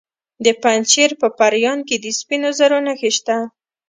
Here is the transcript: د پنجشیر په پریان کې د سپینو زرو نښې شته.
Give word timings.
د 0.45 0.47
پنجشیر 0.61 1.11
په 1.21 1.27
پریان 1.37 1.79
کې 1.87 1.95
د 1.99 2.05
سپینو 2.19 2.49
زرو 2.59 2.77
نښې 2.85 3.11
شته. 3.17 3.37